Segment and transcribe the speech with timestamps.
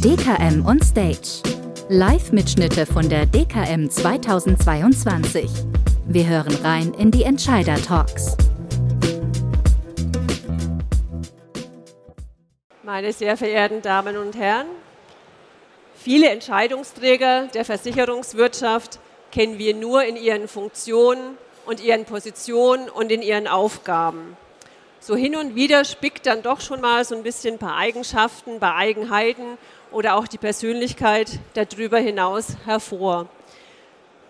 [0.00, 1.42] DKM on Stage.
[1.90, 5.50] Live-Mitschnitte von der DKM 2022.
[6.06, 8.38] Wir hören rein in die Entscheider-Talks.
[12.82, 14.68] Meine sehr verehrten Damen und Herren,
[15.94, 18.98] viele Entscheidungsträger der Versicherungswirtschaft
[19.30, 21.36] kennen wir nur in ihren Funktionen
[21.66, 24.38] und ihren Positionen und in ihren Aufgaben.
[25.06, 28.52] So hin und wieder spickt dann doch schon mal so ein bisschen ein paar Eigenschaften,
[28.52, 29.58] ein paar Eigenheiten
[29.92, 33.28] oder auch die Persönlichkeit darüber hinaus hervor.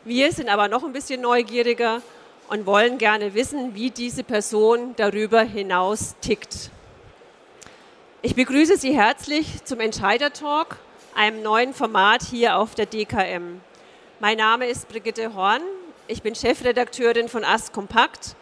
[0.03, 2.03] Wir sind aber noch ein bisschen neugieriger
[2.49, 6.71] und wollen gerne wissen, wie diese Person darüber hinaus tickt.
[8.23, 10.79] Ich begrüße Sie herzlich zum Entscheider Talk,
[11.15, 13.61] einem neuen Format hier auf der DKM.
[14.19, 15.63] Mein Name ist Brigitte Horn.
[16.09, 18.35] Ich bin Chefredakteurin von Ast Kompakt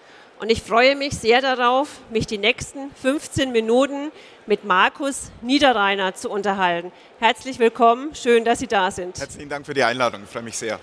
[0.42, 4.10] und ich freue mich sehr darauf, mich die nächsten 15 Minuten
[4.46, 6.90] mit Markus Niederreiner zu unterhalten.
[7.20, 9.20] Herzlich willkommen, schön, dass Sie da sind.
[9.20, 10.80] Herzlichen Dank für die Einladung, ich freue mich sehr.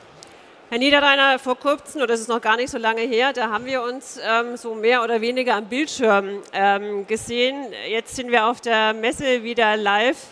[0.69, 3.65] Herr Niederreiner, vor kurzem, oder das ist noch gar nicht so lange her, da haben
[3.65, 7.65] wir uns ähm, so mehr oder weniger am Bildschirm ähm, gesehen.
[7.89, 10.25] Jetzt sind wir auf der Messe wieder live,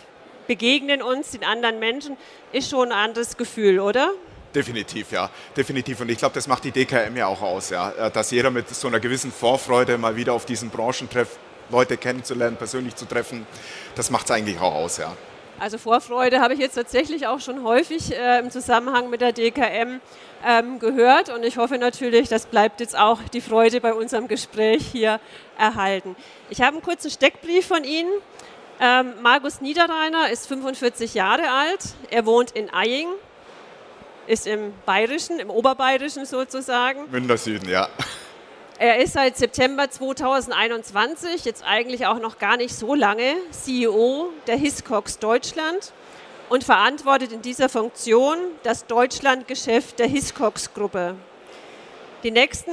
[0.46, 2.16] begegnen uns den anderen Menschen.
[2.52, 4.10] Ist schon ein anderes Gefühl, oder?
[4.54, 6.00] Definitiv, ja, definitiv.
[6.00, 8.68] Und ich glaube, das macht die DKM ja auch aus, ja, äh, dass jeder mit
[8.68, 11.36] so einer gewissen Vorfreude mal wieder auf diesen Branchentreff
[11.70, 13.46] Leute kennenzulernen, persönlich zu treffen,
[13.94, 15.14] das macht es eigentlich auch aus, ja.
[15.60, 20.00] Also Vorfreude habe ich jetzt tatsächlich auch schon häufig äh, im Zusammenhang mit der DKM
[20.46, 24.86] ähm, gehört und ich hoffe natürlich, das bleibt jetzt auch die Freude bei unserem Gespräch
[24.86, 25.20] hier
[25.58, 26.14] erhalten.
[26.48, 28.10] Ich habe einen kurzen Steckbrief von Ihnen.
[28.80, 31.80] Ähm, Markus Niederreiner ist 45 Jahre alt.
[32.10, 33.08] Er wohnt in Eying,
[34.28, 37.10] ist im Bayerischen, im Oberbayerischen sozusagen.
[37.10, 37.88] Münder Süden, ja.
[38.78, 44.56] Er ist seit September 2021, jetzt eigentlich auch noch gar nicht so lange, CEO der
[44.56, 45.92] Hiscox Deutschland
[46.48, 51.16] und verantwortet in dieser Funktion das Deutschlandgeschäft der Hiscox-Gruppe.
[52.22, 52.72] Die nächsten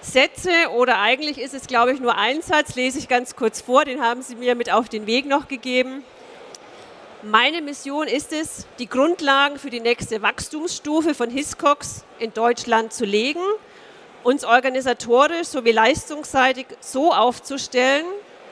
[0.00, 3.84] Sätze oder eigentlich ist es, glaube ich, nur ein Satz, lese ich ganz kurz vor,
[3.84, 6.04] den haben Sie mir mit auf den Weg noch gegeben.
[7.30, 13.06] Meine Mission ist es, die Grundlagen für die nächste Wachstumsstufe von Hiscox in Deutschland zu
[13.06, 13.40] legen,
[14.22, 18.04] uns organisatorisch sowie leistungsseitig so aufzustellen,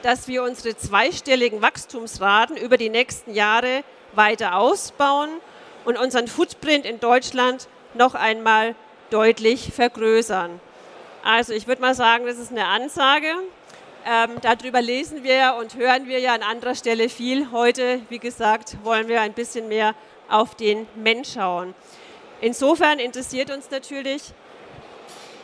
[0.02, 3.84] dass wir unsere zweistelligen Wachstumsraten über die nächsten Jahre
[4.14, 5.28] weiter ausbauen
[5.84, 8.74] und unseren Footprint in Deutschland noch einmal
[9.10, 10.60] deutlich vergrößern.
[11.22, 13.34] Also ich würde mal sagen, das ist eine Ansage.
[14.04, 17.52] Ähm, darüber lesen wir und hören wir ja an anderer Stelle viel.
[17.52, 19.94] Heute, wie gesagt, wollen wir ein bisschen mehr
[20.28, 21.74] auf den Mensch schauen.
[22.40, 24.22] Insofern interessiert uns natürlich,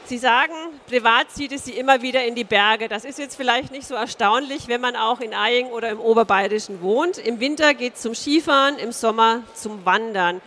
[0.07, 0.55] Sie sagen,
[0.89, 2.89] privat zieht es Sie immer wieder in die Berge.
[2.89, 6.81] Das ist jetzt vielleicht nicht so erstaunlich, wenn man auch in Eying oder im Oberbayerischen
[6.81, 7.19] wohnt.
[7.19, 10.41] Im Winter geht es zum Skifahren, im Sommer zum Wandern.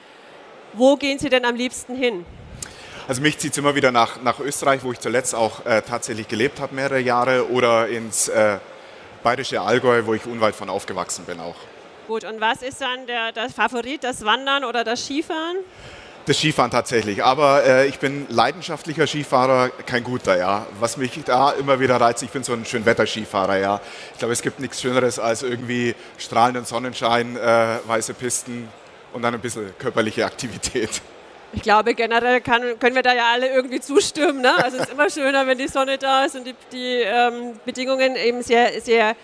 [0.73, 2.25] Wo gehen Sie denn am liebsten hin?
[3.11, 6.29] Also mich zieht es immer wieder nach, nach Österreich, wo ich zuletzt auch äh, tatsächlich
[6.29, 8.57] gelebt habe, mehrere Jahre, oder ins äh,
[9.22, 11.57] bayerische Allgäu, wo ich unweit von aufgewachsen bin auch.
[12.07, 15.57] Gut, und was ist dann der, der Favorit, das Wandern oder das Skifahren?
[16.25, 20.66] Das Skifahren tatsächlich, aber äh, ich bin leidenschaftlicher Skifahrer, kein guter, ja.
[20.79, 23.81] Was mich da immer wieder reizt, ich bin so ein Schönwetter-Skifahrer, ja.
[24.13, 28.69] Ich glaube, es gibt nichts Schöneres als irgendwie strahlenden Sonnenschein, äh, weiße Pisten
[29.11, 31.01] und dann ein bisschen körperliche Aktivität.
[31.53, 34.41] Ich glaube, generell kann, können wir da ja alle irgendwie zustimmen.
[34.41, 34.53] Ne?
[34.63, 38.16] Also es ist immer schöner, wenn die Sonne da ist und die, die ähm, Bedingungen
[38.16, 39.16] eben sehr, sehr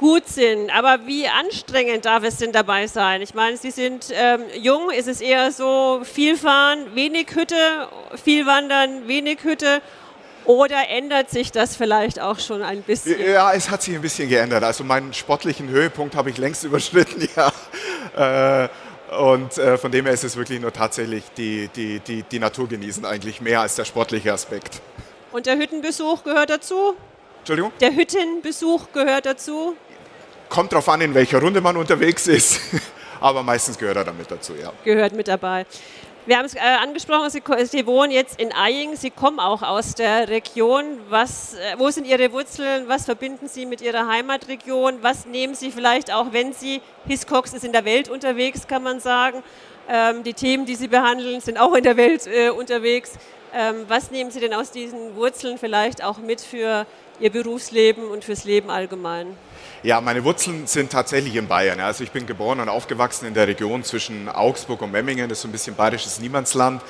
[0.00, 0.70] gut sind.
[0.70, 3.20] Aber wie anstrengend darf es denn dabei sein?
[3.22, 7.88] Ich meine, Sie sind ähm, jung, ist es eher so viel fahren, wenig Hütte,
[8.22, 9.82] viel wandern, wenig Hütte?
[10.46, 13.20] Oder ändert sich das vielleicht auch schon ein bisschen?
[13.20, 14.64] Ja, es hat sich ein bisschen geändert.
[14.64, 17.28] Also meinen sportlichen Höhepunkt habe ich längst überschritten,
[18.16, 18.64] ja.
[18.64, 18.68] Äh,
[19.18, 22.68] und äh, von dem her ist es wirklich nur tatsächlich die, die, die, die Natur
[22.68, 24.80] genießen eigentlich mehr als der sportliche Aspekt.
[25.32, 26.94] Und der Hüttenbesuch gehört dazu?
[27.38, 27.72] Entschuldigung?
[27.80, 29.74] Der Hüttenbesuch gehört dazu?
[30.48, 32.60] Kommt darauf an, in welcher Runde man unterwegs ist,
[33.20, 34.72] aber meistens gehört er damit dazu, ja.
[34.84, 35.66] Gehört mit dabei.
[36.30, 39.96] Wir haben es äh, angesprochen, Sie, Sie, wohnen jetzt in Eying, Sie kommen auch aus
[39.96, 40.84] der Region.
[41.08, 42.86] Was, äh, wo sind Ihre Wurzeln?
[42.86, 44.98] Was verbinden Sie mit Ihrer Heimatregion?
[45.02, 49.00] Was nehmen Sie vielleicht auch, wenn Sie, Hiscox ist in der Welt unterwegs, kann man
[49.00, 49.42] sagen.
[49.88, 53.14] Ähm, die Themen, die Sie behandeln, sind auch in der Welt äh, unterwegs.
[53.52, 56.86] Ähm, was nehmen Sie denn aus diesen Wurzeln vielleicht auch mit für
[57.18, 59.36] Ihr Berufsleben und fürs Leben allgemein?
[59.82, 61.80] Ja, meine Wurzeln sind tatsächlich in Bayern.
[61.80, 65.30] Also ich bin geboren und aufgewachsen in der Region zwischen Augsburg und Memmingen.
[65.30, 66.82] Das ist so ein bisschen bayerisches Niemandsland.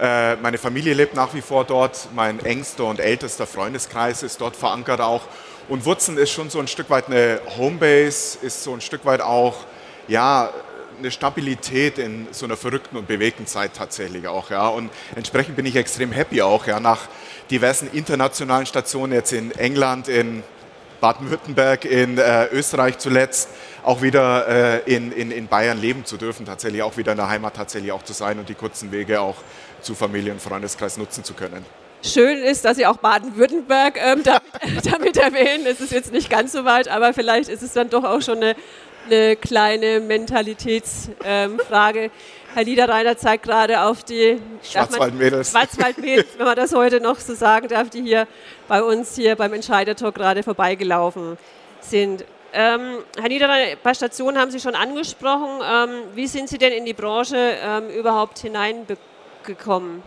[0.00, 2.08] Äh, meine Familie lebt nach wie vor dort.
[2.14, 5.24] Mein engster und ältester Freundeskreis ist dort verankert auch.
[5.68, 9.20] Und Wurzen ist schon so ein Stück weit eine Homebase, ist so ein Stück weit
[9.20, 9.66] auch,
[10.06, 10.50] ja,
[10.98, 14.68] eine Stabilität in so einer verrückten und bewegten Zeit tatsächlich auch, ja.
[14.68, 17.08] Und entsprechend bin ich extrem happy auch, ja, nach
[17.50, 20.42] diversen internationalen Stationen jetzt in England, in
[21.00, 23.48] Baden-Württemberg, in äh, Österreich zuletzt,
[23.84, 27.28] auch wieder äh, in, in, in Bayern leben zu dürfen, tatsächlich auch wieder in der
[27.28, 29.36] Heimat tatsächlich auch zu sein und die kurzen Wege auch
[29.80, 31.64] zu Familie und Freundeskreis nutzen zu können.
[32.02, 35.66] Schön ist, dass Sie auch Baden-Württemberg ähm, damit, damit, erwähnen.
[35.66, 38.36] Es ist jetzt nicht ganz so weit, aber vielleicht ist es dann doch auch schon
[38.36, 38.54] eine,
[39.06, 42.00] eine kleine Mentalitätsfrage.
[42.00, 42.10] Ähm,
[42.58, 45.52] Herr Niederreiner zeigt gerade auf die Schwarzwaldmädels.
[45.52, 48.26] Schwarzwaldmädels, wenn man das heute noch so sagen darf, die hier
[48.66, 51.38] bei uns hier beim Entscheidertalk gerade vorbeigelaufen
[51.80, 52.24] sind.
[52.52, 55.60] Ähm, Herr Niederreiner, ein paar Stationen haben Sie schon angesprochen.
[55.62, 60.02] Ähm, wie sind Sie denn in die Branche ähm, überhaupt hineingekommen?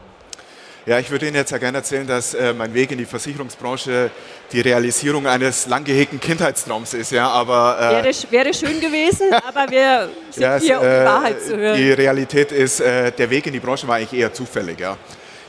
[0.88, 4.10] Ja, ich würde Ihnen jetzt ja gerne erzählen, dass äh, mein Weg in die Versicherungsbranche
[4.52, 7.12] die Realisierung eines lang gehegten Kindheitstraums ist.
[7.12, 11.06] Ja, aber, äh, wäre, wäre, schön gewesen, aber wir sind ja, hier, um die äh,
[11.06, 11.78] Wahrheit zu hören.
[11.78, 14.80] Die Realität ist, äh, der Weg in die Branche war eigentlich eher zufällig.
[14.80, 14.98] Ja.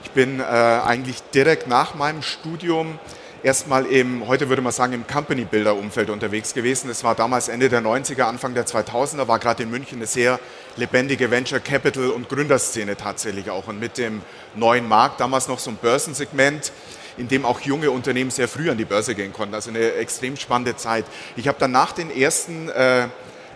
[0.05, 2.99] Ich bin äh, eigentlich direkt nach meinem Studium
[3.43, 6.89] erstmal im, heute würde man sagen, im Company Builder Umfeld unterwegs gewesen.
[6.89, 10.39] Das war damals Ende der 90er, Anfang der 2000er, war gerade in München eine sehr
[10.77, 13.69] lebendige Venture Capital und Gründerszene tatsächlich auch.
[13.69, 14.23] Und mit dem
[14.55, 16.73] neuen Markt, damals noch so ein Börsensegment,
[17.19, 19.55] in dem auch junge Unternehmen sehr früh an die Börse gehen konnten.
[19.55, 21.05] Also eine extrem spannende Zeit.
[21.37, 23.09] Ich habe dann nach den ersten äh,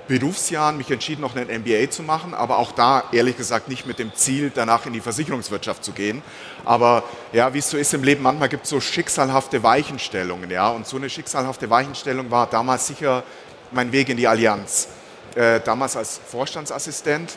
[0.09, 3.99] Berufsjahren mich entschieden, noch einen MBA zu machen, aber auch da ehrlich gesagt nicht mit
[3.99, 6.23] dem Ziel, danach in die Versicherungswirtschaft zu gehen.
[6.65, 10.69] Aber ja, wie es so ist im Leben, manchmal gibt es so schicksalhafte Weichenstellungen, ja.
[10.69, 13.25] Und so eine schicksalhafte Weichenstellung war damals sicher
[13.73, 14.89] mein Weg in die Allianz.
[15.35, 17.37] Äh, damals als Vorstandsassistent.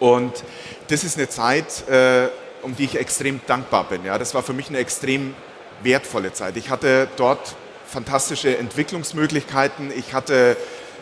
[0.00, 0.44] Und
[0.88, 2.28] das ist eine Zeit, äh,
[2.62, 4.04] um die ich extrem dankbar bin.
[4.04, 4.18] Ja.
[4.18, 5.34] Das war für mich eine extrem
[5.82, 6.56] wertvolle Zeit.
[6.56, 7.54] Ich hatte dort
[7.86, 9.92] fantastische Entwicklungsmöglichkeiten.
[9.96, 10.56] Ich hatte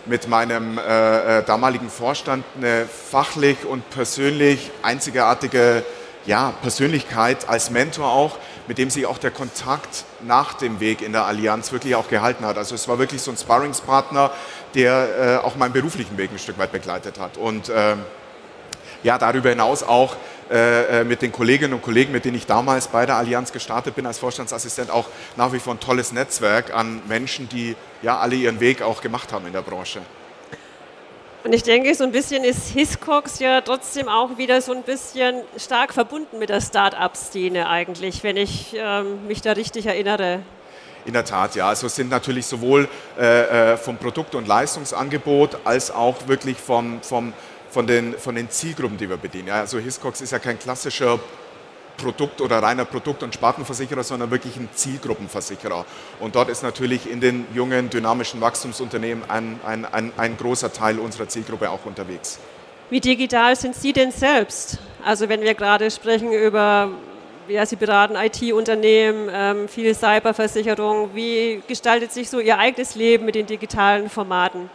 [0.07, 5.85] mit meinem äh, äh, damaligen Vorstand eine fachlich und persönlich einzigartige
[6.27, 11.13] ja, Persönlichkeit als Mentor auch, mit dem sich auch der Kontakt nach dem Weg in
[11.13, 12.57] der Allianz wirklich auch gehalten hat.
[12.57, 14.31] Also es war wirklich so ein Sparringspartner,
[14.75, 17.37] der äh, auch meinen beruflichen Weg ein Stück weit begleitet hat.
[17.37, 17.97] Und äh,
[19.03, 20.17] ja, darüber hinaus auch
[21.07, 24.19] mit den Kolleginnen und Kollegen, mit denen ich damals bei der Allianz gestartet bin als
[24.19, 25.07] Vorstandsassistent, auch
[25.37, 29.33] nach wie vor ein tolles Netzwerk an Menschen, die ja alle ihren Weg auch gemacht
[29.33, 30.01] haben in der Branche.
[31.45, 35.43] Und ich denke, so ein bisschen ist Hiscox ja trotzdem auch wieder so ein bisschen
[35.59, 40.41] stark verbunden mit der Start-up-Szene eigentlich, wenn ich ähm, mich da richtig erinnere.
[41.05, 41.69] In der Tat, ja.
[41.69, 42.89] Also es sind natürlich sowohl
[43.19, 47.35] äh, äh vom Produkt- und Leistungsangebot als auch wirklich vom, vom
[47.75, 49.51] von den, von den Zielgruppen, die wir bedienen.
[49.51, 51.19] Also Hiscox ist ja kein klassischer
[51.97, 55.85] Produkt- oder reiner Produkt- und Spartenversicherer, sondern wirklich ein Zielgruppenversicherer.
[56.21, 61.01] Und dort ist natürlich in den jungen, dynamischen Wachstumsunternehmen ein, ein, ein, ein großer Teil
[61.01, 62.39] unserer Zielgruppe auch unterwegs.
[62.91, 64.79] Wie digital sind Sie denn selbst?
[65.05, 66.91] Also wenn wir gerade sprechen über,
[67.49, 73.35] ja, Sie beraten IT-Unternehmen, ähm, viel Cyberversicherung, wie gestaltet sich so Ihr eigenes Leben mit
[73.35, 74.71] den digitalen Formaten?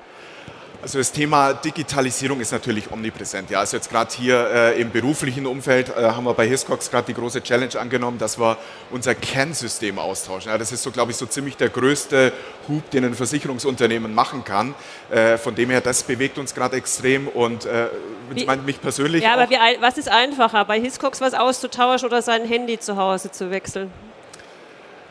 [0.82, 3.50] Also das Thema Digitalisierung ist natürlich omnipräsent.
[3.50, 7.08] Ja, also jetzt gerade hier äh, im beruflichen Umfeld äh, haben wir bei Hiscox gerade
[7.08, 8.58] die große Challenge angenommen, dass wir
[8.90, 10.52] unser Kernsystem austauschen.
[10.52, 12.32] Ja, das ist so, glaube ich, so ziemlich der größte
[12.70, 14.74] Hub, den ein Versicherungsunternehmen machen kann.
[15.12, 17.88] Äh, von dem her, das bewegt uns gerade extrem und äh,
[18.30, 19.22] wie, mich persönlich.
[19.22, 23.32] Ja, aber wie, was ist einfacher, bei Hiscox was auszutauschen oder sein Handy zu Hause
[23.32, 23.92] zu wechseln?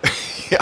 [0.48, 0.60] ja,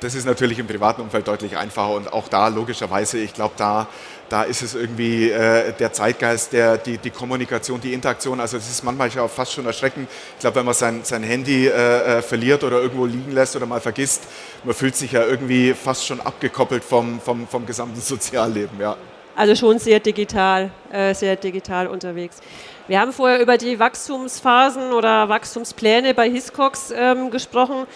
[0.00, 3.86] das ist natürlich im privaten Umfeld deutlich einfacher und auch da logischerweise, ich glaube, da
[4.28, 8.40] da ist es irgendwie äh, der Zeitgeist, der, die, die Kommunikation, die Interaktion.
[8.40, 10.08] Also es ist manchmal auch fast schon erschreckend.
[10.34, 11.70] Ich glaube, wenn man sein, sein Handy äh,
[12.18, 14.24] äh, verliert oder irgendwo liegen lässt oder mal vergisst,
[14.64, 18.80] man fühlt sich ja irgendwie fast schon abgekoppelt vom, vom, vom gesamten Sozialleben.
[18.80, 18.96] Ja.
[19.36, 22.40] Also schon sehr digital, äh, sehr digital unterwegs.
[22.88, 27.86] Wir haben vorher über die Wachstumsphasen oder Wachstumspläne bei Hiscox ähm, gesprochen.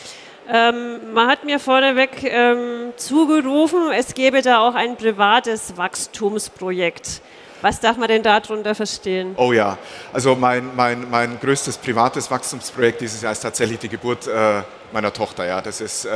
[0.52, 7.20] Ähm, man hat mir vorneweg ähm, zugerufen, es gäbe da auch ein privates Wachstumsprojekt.
[7.62, 9.34] Was darf man denn darunter verstehen?
[9.36, 9.76] Oh ja,
[10.12, 15.12] also mein, mein, mein größtes privates Wachstumsprojekt dieses Jahr ist tatsächlich die Geburt äh, meiner
[15.12, 15.46] Tochter.
[15.46, 15.60] Ja.
[15.60, 16.10] Das ist äh,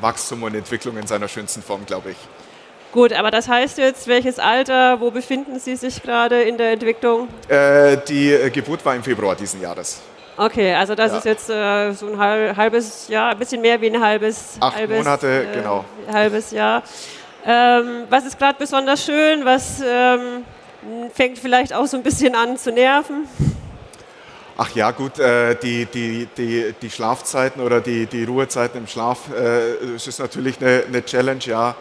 [0.00, 2.16] Wachstum und Entwicklung in seiner schönsten Form, glaube ich.
[2.92, 7.28] Gut, aber das heißt jetzt, welches Alter, wo befinden Sie sich gerade in der Entwicklung?
[7.48, 10.02] Äh, die äh, Geburt war im Februar diesen Jahres.
[10.44, 11.18] Okay, also das ja.
[11.18, 14.98] ist jetzt äh, so ein halbes Jahr, ein bisschen mehr wie ein halbes, Acht halbes,
[14.98, 15.84] Monate, äh, genau.
[16.12, 16.82] halbes Jahr.
[17.46, 19.44] Ähm, was ist gerade besonders schön?
[19.44, 20.44] Was ähm,
[21.14, 23.28] fängt vielleicht auch so ein bisschen an zu nerven?
[24.56, 29.30] Ach ja, gut, äh, die, die, die, die Schlafzeiten oder die, die Ruhezeiten im Schlaf,
[29.32, 31.76] äh, das ist natürlich eine, eine Challenge, ja.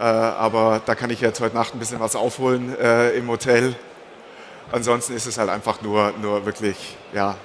[0.00, 3.76] Äh, aber da kann ich jetzt heute Nacht ein bisschen was aufholen äh, im Hotel.
[4.72, 7.36] Ansonsten ist es halt einfach nur, nur wirklich, ja,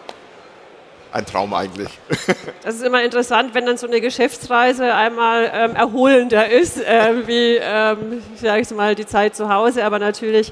[1.16, 1.90] ein Traum eigentlich.
[2.64, 7.58] Das ist immer interessant, wenn dann so eine Geschäftsreise einmal ähm, erholender ist, äh, wie,
[7.62, 9.86] ähm, sage ich mal, die Zeit zu Hause.
[9.86, 10.52] Aber natürlich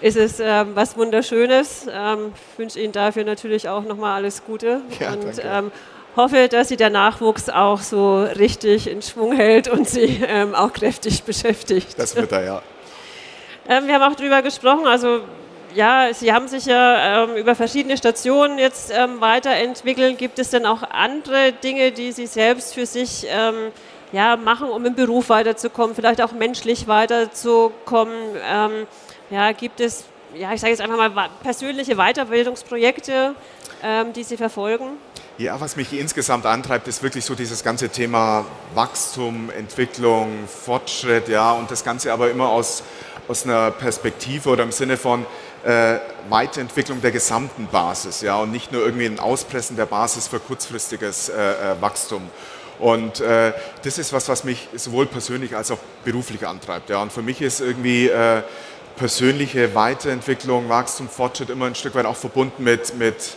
[0.00, 1.86] ist es ähm, was Wunderschönes.
[1.88, 4.80] Ähm, ich wünsche Ihnen dafür natürlich auch nochmal alles Gute.
[4.98, 5.70] Ja, und ähm,
[6.16, 10.72] hoffe, dass Sie der Nachwuchs auch so richtig in Schwung hält und Sie ähm, auch
[10.72, 11.96] kräftig beschäftigt.
[11.96, 12.62] Das wird er, ja.
[13.68, 15.20] Ähm, wir haben auch darüber gesprochen, also
[15.74, 20.18] ja, Sie haben sich ja ähm, über verschiedene Stationen jetzt ähm, weiterentwickelt.
[20.18, 23.72] Gibt es denn auch andere Dinge, die Sie selbst für sich ähm,
[24.12, 28.14] ja, machen, um im Beruf weiterzukommen, vielleicht auch menschlich weiterzukommen?
[28.44, 28.86] Ähm,
[29.30, 33.34] ja, gibt es, ja, ich sage jetzt einfach mal, persönliche Weiterbildungsprojekte,
[33.82, 34.98] ähm, die Sie verfolgen?
[35.38, 41.52] Ja, was mich insgesamt antreibt, ist wirklich so dieses ganze Thema Wachstum, Entwicklung, Fortschritt, ja,
[41.52, 42.82] und das Ganze aber immer aus,
[43.28, 45.24] aus einer Perspektive oder im Sinne von
[45.64, 50.40] äh, Weiterentwicklung der gesamten Basis, ja, und nicht nur irgendwie ein Auspressen der Basis für
[50.40, 52.22] kurzfristiges äh, äh, Wachstum.
[52.78, 53.52] Und äh,
[53.84, 57.40] das ist was, was mich sowohl persönlich als auch beruflich antreibt, ja, und für mich
[57.40, 58.42] ist irgendwie äh,
[58.96, 63.36] persönliche Weiterentwicklung, Wachstum, Fortschritt immer ein Stück weit auch verbunden mit, mit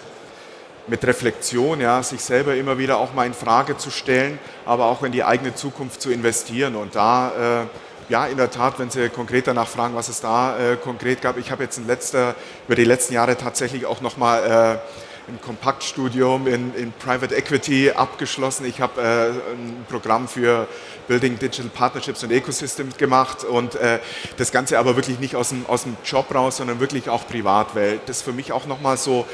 [0.88, 5.04] mit Reflexion, ja, sich selber immer wieder auch mal in Frage zu stellen, aber auch
[5.04, 6.76] in die eigene Zukunft zu investieren.
[6.76, 7.66] Und da, äh,
[8.10, 11.38] ja, in der Tat, wenn Sie konkret danach fragen, was es da äh, konkret gab,
[11.38, 12.36] ich habe jetzt in letzter,
[12.68, 18.66] über die letzten Jahre tatsächlich auch nochmal äh, ein Kompaktstudium in, in Private Equity abgeschlossen.
[18.66, 20.68] Ich habe äh, ein Programm für
[21.08, 24.00] Building Digital Partnerships und Ecosystems gemacht und äh,
[24.38, 27.76] das Ganze aber wirklich nicht aus dem, aus dem Job raus, sondern wirklich auch privat,
[27.76, 29.26] weil das für mich auch nochmal so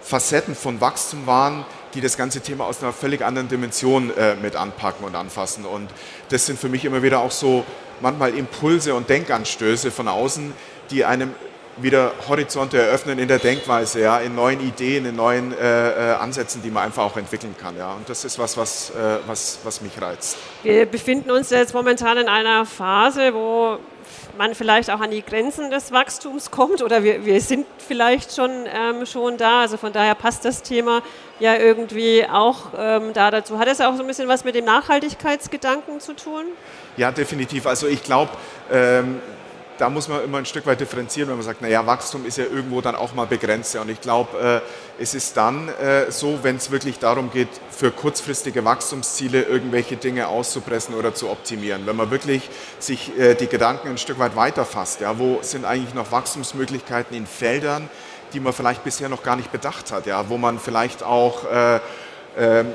[0.00, 1.64] Facetten von Wachstum waren,
[1.94, 5.64] die das ganze Thema aus einer völlig anderen Dimension äh, mit anpacken und anfassen.
[5.64, 5.90] Und
[6.30, 7.64] das sind für mich immer wieder auch so
[8.00, 10.52] manchmal Impulse und Denkanstöße von außen,
[10.90, 11.34] die einem
[11.76, 16.62] wieder Horizonte eröffnen in der Denkweise, ja, in neuen Ideen, in neuen äh, äh, Ansätzen,
[16.62, 17.76] die man einfach auch entwickeln kann.
[17.76, 17.94] Ja.
[17.94, 20.36] Und das ist was, was, äh, was, was mich reizt.
[20.62, 23.78] Wir befinden uns jetzt momentan in einer Phase, wo
[24.38, 28.50] man vielleicht auch an die Grenzen des Wachstums kommt oder wir, wir sind vielleicht schon,
[28.72, 29.62] ähm, schon da.
[29.62, 31.02] Also von daher passt das Thema
[31.40, 33.58] ja irgendwie auch ähm, da dazu.
[33.58, 36.44] Hat es auch so ein bisschen was mit dem Nachhaltigkeitsgedanken zu tun?
[36.96, 37.66] Ja, definitiv.
[37.66, 38.30] Also ich glaube,
[38.70, 39.20] ähm,
[39.78, 42.44] da muss man immer ein Stück weit differenzieren, wenn man sagt, naja, Wachstum ist ja
[42.44, 43.74] irgendwo dann auch mal begrenzt.
[43.76, 44.62] Und ich glaube,
[44.98, 49.96] äh, es ist dann äh, so, wenn es wirklich darum geht, für kurzfristige Wachstumsziele irgendwelche
[49.96, 51.86] Dinge auszupressen oder zu optimieren.
[51.86, 55.94] Wenn man wirklich sich äh, die Gedanken ein Stück weit weiterfasst, ja, wo sind eigentlich
[55.94, 57.88] noch Wachstumsmöglichkeiten in Feldern,
[58.32, 61.80] die man vielleicht bisher noch gar nicht bedacht hat, ja, wo man vielleicht auch äh,
[62.36, 62.72] ähm,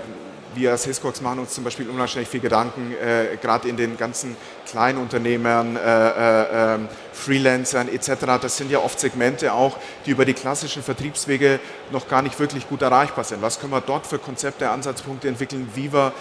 [0.56, 4.36] wir als Hiscox machen uns zum Beispiel unwahrscheinlich viel Gedanken, äh, gerade in den ganzen
[4.70, 8.40] kleinen Unternehmern, äh, äh, ähm, Freelancern etc.
[8.42, 11.60] Das sind ja oft Segmente auch, die über die klassischen Vertriebswege
[11.92, 13.42] noch gar nicht wirklich gut erreichbar sind.
[13.42, 16.14] Was können wir dort für Konzepte, Ansatzpunkte entwickeln, wie wir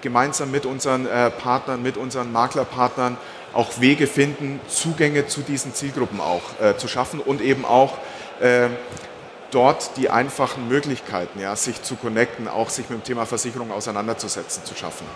[0.00, 3.16] gemeinsam mit unseren äh, Partnern, mit unseren Maklerpartnern
[3.52, 7.98] auch Wege finden, Zugänge zu diesen Zielgruppen auch äh, zu schaffen und eben auch
[8.40, 8.68] äh,
[9.50, 14.64] dort die einfachen Möglichkeiten, ja, sich zu connecten, auch sich mit dem Thema Versicherung auseinanderzusetzen,
[14.64, 15.06] zu schaffen.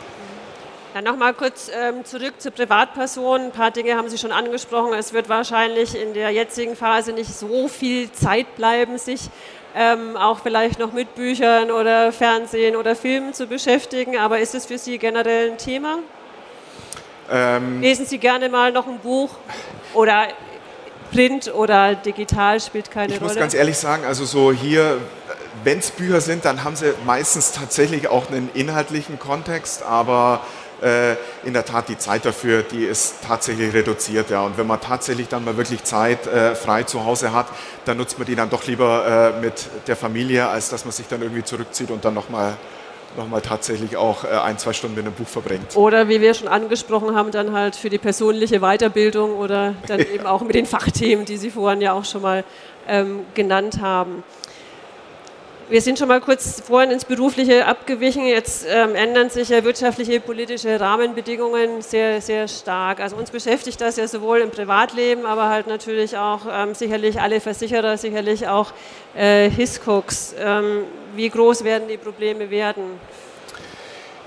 [0.94, 3.40] Dann nochmal kurz ähm, zurück zur Privatperson.
[3.46, 4.92] Ein paar Dinge haben Sie schon angesprochen.
[4.92, 9.30] Es wird wahrscheinlich in der jetzigen Phase nicht so viel Zeit bleiben, sich
[9.74, 14.18] ähm, auch vielleicht noch mit Büchern oder Fernsehen oder Filmen zu beschäftigen.
[14.18, 15.98] Aber ist es für Sie generell ein Thema?
[17.30, 19.30] Ähm, Lesen Sie gerne mal noch ein Buch
[19.94, 20.28] oder
[21.12, 23.40] Print oder digital spielt keine ich muss Rolle?
[23.40, 24.98] ganz ehrlich sagen, also so hier,
[25.62, 30.40] wenn es Bücher sind, dann haben sie meistens tatsächlich auch einen inhaltlichen Kontext, aber
[30.82, 31.12] äh,
[31.44, 34.30] in der Tat die Zeit dafür, die ist tatsächlich reduziert.
[34.30, 34.42] Ja.
[34.42, 37.46] Und wenn man tatsächlich dann mal wirklich Zeit äh, frei zu Hause hat,
[37.84, 41.06] dann nutzt man die dann doch lieber äh, mit der Familie, als dass man sich
[41.06, 42.56] dann irgendwie zurückzieht und dann nochmal noch
[43.30, 45.76] mal tatsächlich auch äh, ein, zwei Stunden mit einem Buch verbringt.
[45.76, 50.26] Oder wie wir schon angesprochen haben, dann halt für die persönliche Weiterbildung oder dann eben
[50.26, 52.44] auch mit den Fachthemen, die Sie vorhin ja auch schon mal
[52.88, 54.24] ähm, genannt haben.
[55.72, 58.26] Wir sind schon mal kurz vorhin ins Berufliche abgewichen.
[58.26, 63.00] Jetzt ähm, ändern sich ja wirtschaftliche, politische Rahmenbedingungen sehr, sehr stark.
[63.00, 67.40] Also uns beschäftigt das ja sowohl im Privatleben, aber halt natürlich auch ähm, sicherlich alle
[67.40, 68.74] Versicherer, sicherlich auch
[69.16, 70.34] äh, Hiscox.
[70.38, 70.82] Ähm,
[71.16, 73.00] wie groß werden die Probleme werden?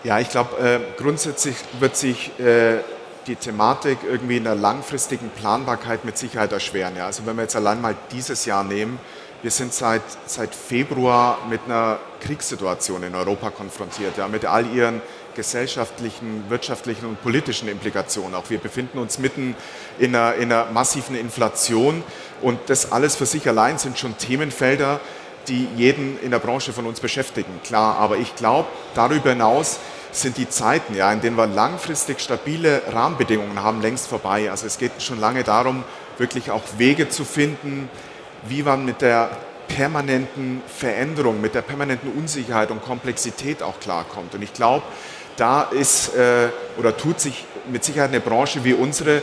[0.03, 2.77] Ja, ich glaube, äh, grundsätzlich wird sich äh,
[3.27, 6.95] die Thematik irgendwie in der langfristigen Planbarkeit mit Sicherheit erschweren.
[6.95, 7.05] Ja?
[7.05, 8.99] Also wenn wir jetzt allein mal dieses Jahr nehmen,
[9.45, 15.03] wir sind seit, seit Februar mit einer Kriegssituation in Europa konfrontiert, ja, mit all ihren
[15.35, 18.33] gesellschaftlichen, wirtschaftlichen und politischen Implikationen.
[18.33, 19.55] Auch wir befinden uns mitten
[19.99, 22.03] in einer, in einer massiven Inflation
[22.41, 24.99] und das alles für sich allein sind schon Themenfelder,
[25.47, 27.59] die jeden in der Branche von uns beschäftigen.
[27.63, 29.77] Klar, aber ich glaube, darüber hinaus
[30.11, 34.49] sind die Zeiten, ja, in denen wir langfristig stabile Rahmenbedingungen haben, längst vorbei.
[34.49, 35.83] Also es geht schon lange darum,
[36.17, 37.91] wirklich auch Wege zu finden,
[38.47, 39.29] wie man mit der
[39.67, 44.35] permanenten Veränderung, mit der permanenten Unsicherheit und Komplexität auch klarkommt.
[44.35, 44.83] Und ich glaube,
[45.37, 49.21] da ist äh, oder tut sich mit Sicherheit eine Branche wie unsere,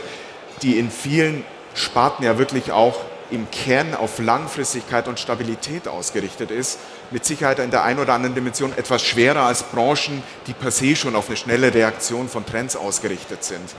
[0.61, 2.99] die in vielen Sparten ja wirklich auch
[3.31, 6.77] im Kern auf Langfristigkeit und Stabilität ausgerichtet ist,
[7.09, 10.95] mit Sicherheit in der einen oder anderen Dimension etwas schwerer als Branchen, die per se
[10.95, 13.73] schon auf eine schnelle Reaktion von Trends ausgerichtet sind.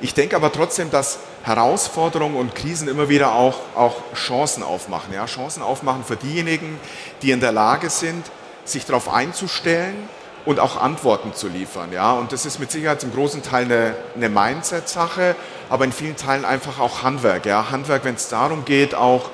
[0.00, 5.12] Ich denke aber trotzdem, dass Herausforderungen und Krisen immer wieder auch, auch Chancen aufmachen.
[5.14, 5.26] Ja?
[5.26, 6.78] Chancen aufmachen für diejenigen,
[7.22, 8.24] die in der Lage sind,
[8.64, 10.08] sich darauf einzustellen
[10.44, 11.92] und auch Antworten zu liefern.
[11.92, 12.12] Ja?
[12.12, 15.36] Und das ist mit Sicherheit zum großen Teil eine, eine Mindset-Sache,
[15.70, 17.46] aber in vielen Teilen einfach auch Handwerk.
[17.46, 17.70] Ja?
[17.70, 19.30] Handwerk, wenn es darum geht, auch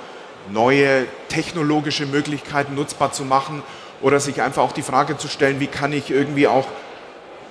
[0.51, 3.63] neue technologische Möglichkeiten nutzbar zu machen
[4.03, 6.67] oder sich einfach auch die Frage zu stellen, wie kann ich irgendwie auch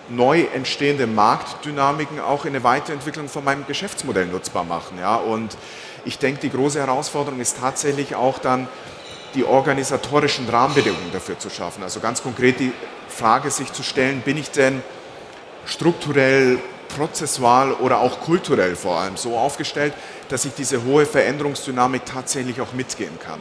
[0.10, 4.98] neu entstehende Marktdynamiken auch in eine Weiterentwicklung von meinem Geschäftsmodell nutzbar machen.
[5.00, 5.16] Ja?
[5.16, 5.58] Und
[6.06, 8.68] ich denke, die große Herausforderung ist tatsächlich auch dann,
[9.36, 11.82] die organisatorischen Rahmenbedingungen dafür zu schaffen.
[11.82, 12.72] Also ganz konkret die
[13.08, 14.84] Frage sich zu stellen, bin ich denn
[15.66, 16.60] strukturell,
[16.96, 19.94] prozessual oder auch kulturell vor allem so aufgestellt,
[20.30, 23.40] dass ich diese hohe Veränderungsdynamik tatsächlich auch mitgehen kann.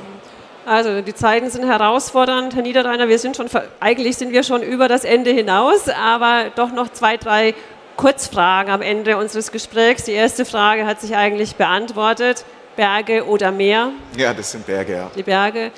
[0.65, 3.09] Also die Zeiten sind herausfordernd, Herr Niederreiner.
[3.09, 3.49] Wir sind schon,
[3.81, 7.55] eigentlich sind wir schon über das Ende hinaus, aber doch noch zwei, drei
[7.97, 10.05] Kurzfragen am Ende unseres Gesprächs.
[10.05, 12.45] Die erste Frage hat sich eigentlich beantwortet.
[12.77, 13.91] Berge oder Meer?
[14.17, 15.11] Ja, das sind Berge, ja.
[15.17, 15.73] Die Berge.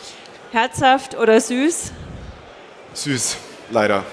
[0.53, 1.91] Herzhaft oder süß?
[2.93, 3.37] Süß,
[3.71, 4.05] leider.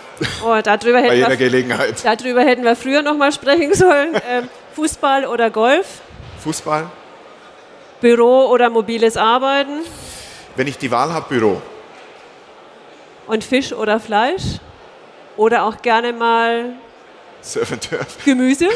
[0.43, 2.03] Oh, darüber hätten Bei jeder wir, Gelegenheit.
[2.03, 4.15] Darüber hätten wir früher noch mal sprechen sollen.
[4.29, 5.85] Ähm, Fußball oder Golf?
[6.43, 6.89] Fußball?
[7.99, 9.81] Büro oder mobiles Arbeiten?
[10.55, 11.61] Wenn ich die Wahl habe, Büro.
[13.27, 14.59] Und Fisch oder Fleisch?
[15.37, 16.73] Oder auch gerne mal
[17.41, 18.17] Surf and Turf.
[18.25, 18.67] Gemüse?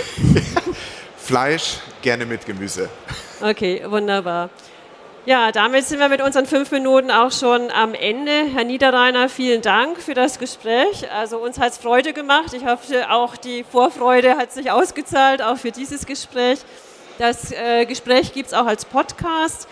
[1.17, 2.89] Fleisch, gerne mit Gemüse.
[3.41, 4.49] Okay, wunderbar.
[5.25, 8.45] Ja, damit sind wir mit unseren fünf Minuten auch schon am Ende.
[8.53, 11.11] Herr Niederreiner, vielen Dank für das Gespräch.
[11.11, 12.53] Also uns hat es Freude gemacht.
[12.53, 16.59] Ich hoffe, auch die Vorfreude hat sich ausgezahlt, auch für dieses Gespräch.
[17.17, 19.67] Das äh, Gespräch gibt es auch als Podcast.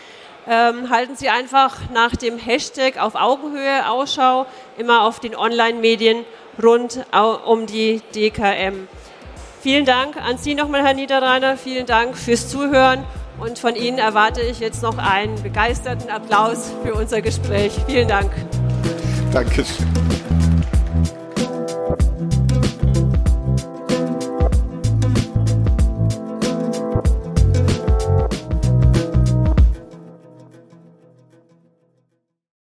[0.48, 4.46] Ähm, halten Sie einfach nach dem Hashtag auf Augenhöhe Ausschau,
[4.78, 6.26] immer auf den Online-Medien
[6.62, 7.06] rund
[7.46, 8.88] um die DKM.
[9.62, 11.56] Vielen Dank an Sie nochmal, Herr Niederreiner.
[11.56, 13.06] Vielen Dank fürs Zuhören.
[13.40, 17.74] Und von Ihnen erwarte ich jetzt noch einen begeisterten Applaus für unser Gespräch.
[17.88, 18.32] Vielen Dank.
[19.32, 20.03] Dankeschön.